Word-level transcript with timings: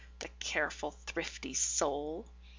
The 0.17 0.29
careful, 0.39 0.89
thrifty 0.89 1.53
soul. 1.53 2.25